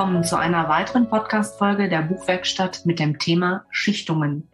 [0.00, 4.50] Willkommen zu einer weiteren Podcast-Folge der Buchwerkstatt mit dem Thema Schichtungen.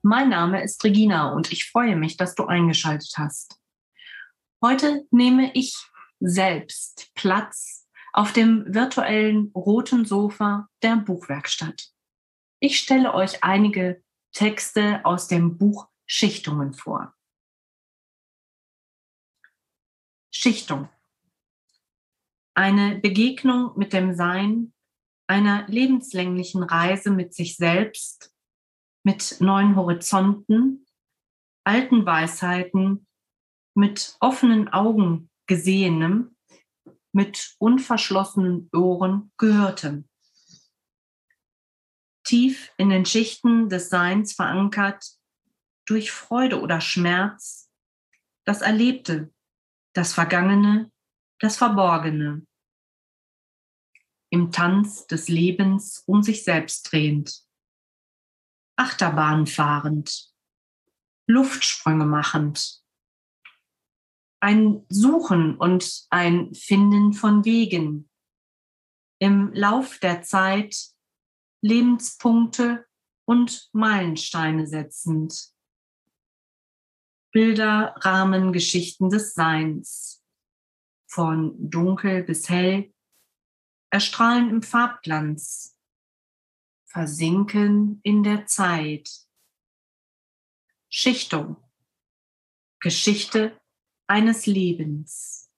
[0.00, 3.60] Mein Name ist Regina und ich freue mich, dass du eingeschaltet hast.
[4.62, 5.76] Heute nehme ich
[6.20, 11.90] selbst Platz auf dem virtuellen roten Sofa der Buchwerkstatt.
[12.58, 17.12] Ich stelle euch einige Texte aus dem Buch Schichtungen vor.
[20.30, 20.88] Schichtung.
[22.54, 24.74] Eine Begegnung mit dem Sein,
[25.26, 28.34] einer lebenslänglichen Reise mit sich selbst,
[29.04, 30.86] mit neuen Horizonten,
[31.64, 33.06] alten Weisheiten,
[33.74, 36.36] mit offenen Augen gesehenem,
[37.12, 40.08] mit unverschlossenen Ohren gehörtem.
[42.24, 45.04] Tief in den Schichten des Seins verankert,
[45.86, 47.70] durch Freude oder Schmerz,
[48.44, 49.32] das Erlebte,
[49.94, 50.91] das Vergangene,
[51.42, 52.46] das Verborgene.
[54.30, 57.44] Im Tanz des Lebens um sich selbst drehend.
[58.76, 60.32] Achterbahn fahrend.
[61.26, 62.80] Luftsprünge machend.
[64.40, 68.08] Ein Suchen und ein Finden von Wegen.
[69.18, 70.92] Im Lauf der Zeit
[71.60, 72.86] Lebenspunkte
[73.24, 75.52] und Meilensteine setzend.
[77.32, 80.21] Bilder, Rahmen, Geschichten des Seins.
[81.14, 82.90] Von dunkel bis hell,
[83.90, 85.78] erstrahlen im Farbglanz,
[86.86, 89.10] versinken in der Zeit.
[90.88, 91.62] Schichtung,
[92.80, 93.60] Geschichte
[94.06, 95.52] eines Lebens.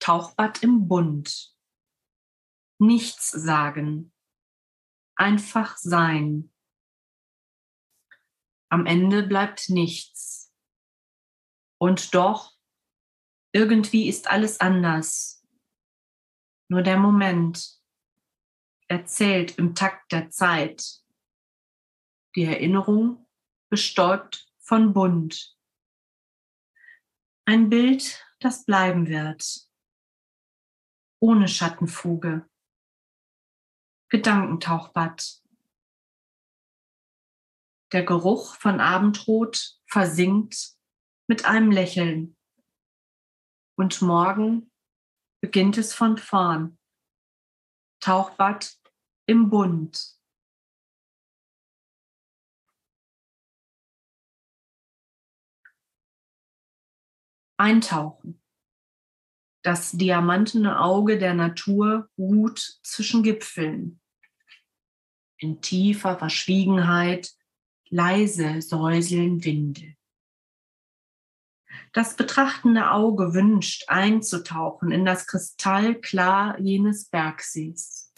[0.00, 1.56] Tauchbad im Bund.
[2.80, 4.12] Nichts sagen,
[5.14, 6.52] einfach sein.
[8.68, 10.15] Am Ende bleibt nichts.
[11.78, 12.56] Und doch,
[13.52, 15.44] irgendwie ist alles anders.
[16.68, 17.80] Nur der Moment
[18.88, 21.02] erzählt im Takt der Zeit.
[22.34, 23.26] Die Erinnerung
[23.68, 25.56] bestäubt von Bunt.
[27.44, 29.68] Ein Bild, das bleiben wird.
[31.20, 32.48] Ohne Schattenfuge.
[34.08, 35.42] Gedankentauchbad.
[37.92, 40.75] Der Geruch von Abendrot versinkt
[41.28, 42.36] mit einem Lächeln.
[43.76, 44.70] Und morgen
[45.40, 46.78] beginnt es von vorn.
[48.00, 48.76] Tauchbad
[49.26, 50.16] im Bund.
[57.58, 58.42] Eintauchen.
[59.62, 64.00] Das diamantene Auge der Natur ruht zwischen Gipfeln.
[65.38, 67.34] In tiefer Verschwiegenheit
[67.88, 69.95] leise säuseln Winde.
[71.92, 78.12] Das betrachtende Auge wünscht einzutauchen in das Kristallklar jenes Bergsees.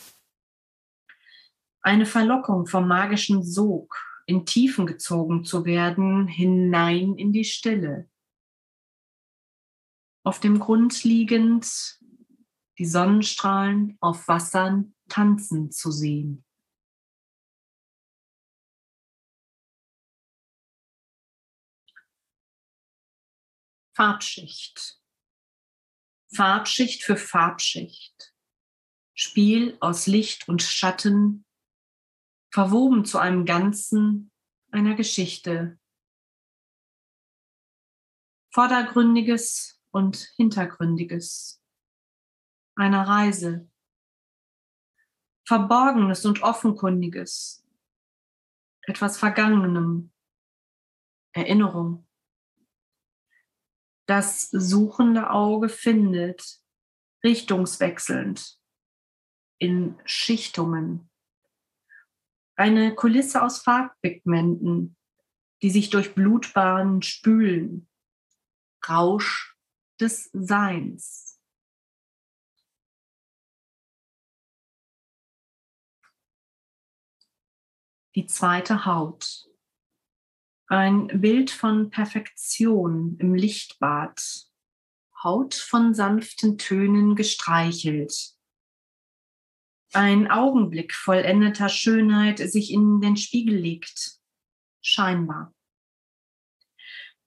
[1.80, 8.08] Eine Verlockung vom magischen Sog, in Tiefen gezogen zu werden, hinein in die Stille,
[10.28, 11.98] auf dem Grund liegend
[12.78, 16.44] die Sonnenstrahlen auf Wassern tanzen zu sehen.
[23.98, 25.02] Farbschicht.
[26.32, 28.32] Farbschicht für Farbschicht.
[29.12, 31.44] Spiel aus Licht und Schatten,
[32.52, 34.30] verwoben zu einem Ganzen
[34.70, 35.80] einer Geschichte.
[38.54, 41.60] Vordergründiges und Hintergründiges
[42.76, 43.68] einer Reise,
[45.44, 47.66] Verborgenes und Offenkundiges,
[48.82, 50.12] etwas Vergangenem,
[51.32, 52.07] Erinnerung.
[54.08, 56.62] Das suchende Auge findet,
[57.22, 58.58] richtungswechselnd,
[59.58, 61.10] in Schichtungen.
[62.56, 64.96] Eine Kulisse aus Farbpigmenten,
[65.60, 67.86] die sich durch Blutbahnen spülen.
[68.88, 69.58] Rausch
[70.00, 71.38] des Seins.
[78.14, 79.50] Die zweite Haut.
[80.70, 84.20] Ein Bild von Perfektion im Lichtbad.
[85.24, 88.34] Haut von sanften Tönen gestreichelt.
[89.94, 94.18] Ein Augenblick vollendeter Schönheit sich in den Spiegel legt.
[94.82, 95.54] Scheinbar.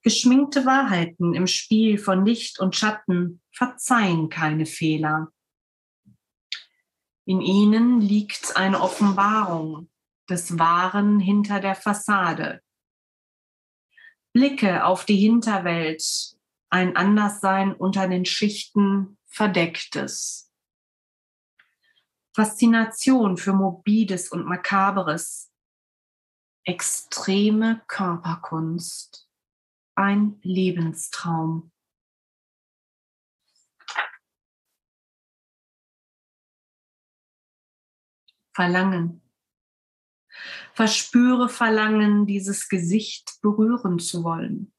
[0.04, 5.34] Geschminkte Wahrheiten im Spiel von Licht und Schatten verzeihen keine Fehler.
[7.26, 9.90] In ihnen liegt eine Offenbarung
[10.30, 12.62] des Wahren hinter der Fassade.
[14.34, 16.04] Blicke auf die Hinterwelt,
[16.70, 20.52] ein Anderssein unter den Schichten Verdecktes.
[22.34, 25.52] Faszination für Morbides und Makaberes.
[26.64, 29.28] Extreme Körperkunst.
[29.96, 31.72] Ein Lebenstraum.
[38.54, 39.21] Verlangen.
[40.74, 44.74] Verspüre Verlangen, dieses Gesicht berühren zu wollen.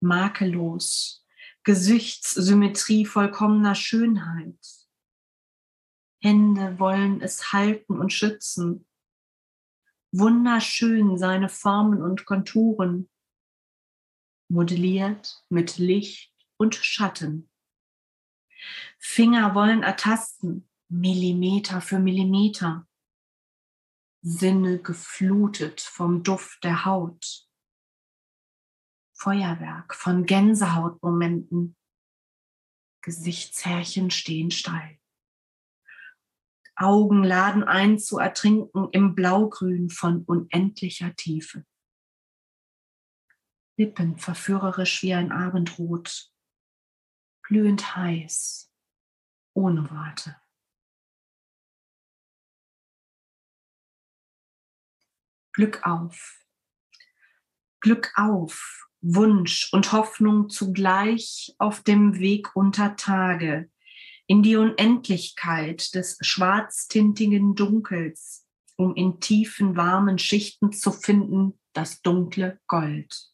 [0.00, 1.24] Makellos,
[1.64, 4.58] Gesichtssymmetrie vollkommener Schönheit.
[6.20, 8.86] Hände wollen es halten und schützen.
[10.12, 13.10] Wunderschön seine Formen und Konturen,
[14.48, 17.50] modelliert mit Licht und Schatten.
[18.98, 22.86] Finger wollen ertasten, Millimeter für Millimeter.
[24.26, 27.46] Sinne geflutet vom Duft der Haut.
[29.12, 31.76] Feuerwerk von Gänsehautmomenten.
[33.02, 34.98] Gesichtshärchen stehen steil.
[36.74, 41.66] Augen laden ein zu ertrinken im Blaugrün von unendlicher Tiefe.
[43.76, 46.32] Lippen verführerisch wie ein Abendrot,
[47.42, 48.72] glühend heiß,
[49.52, 50.40] ohne Worte.
[55.54, 56.44] Glück auf.
[57.80, 63.70] Glück auf, Wunsch und Hoffnung zugleich auf dem Weg unter Tage
[64.26, 72.58] in die Unendlichkeit des schwarztintigen Dunkels, um in tiefen, warmen Schichten zu finden das dunkle
[72.66, 73.30] Gold.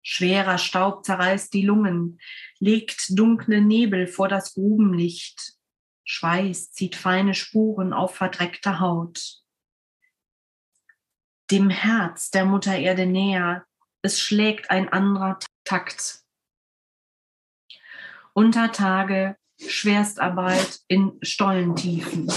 [0.00, 2.18] Schwerer Staub zerreißt die Lungen,
[2.60, 5.52] legt dunkle Nebel vor das Grubenlicht.
[6.04, 9.45] Schweiß zieht feine Spuren auf verdreckter Haut
[11.50, 13.66] dem Herz der Mutter Erde näher.
[14.02, 16.22] Es schlägt ein anderer Takt.
[18.32, 22.30] Unter Tage Schwerstarbeit in Stollentiefen.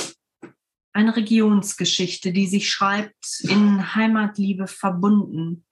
[0.94, 5.66] Eine Regionsgeschichte, die sich schreibt, in Heimatliebe verbunden.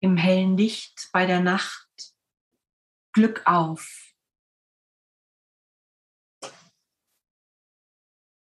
[0.00, 1.88] Im hellen Licht bei der Nacht.
[3.12, 4.09] Glück auf.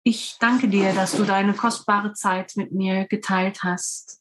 [0.04, 4.20] Ich danke dir, dass du deine kostbare Zeit mit mir geteilt hast.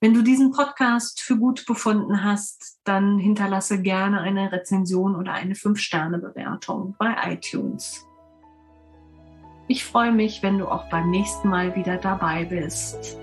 [0.00, 5.54] Wenn du diesen Podcast für gut befunden hast, dann hinterlasse gerne eine Rezension oder eine
[5.54, 8.04] 5-Sterne-Bewertung bei iTunes.
[9.68, 13.16] Ich freue mich, wenn du auch beim nächsten Mal wieder dabei bist.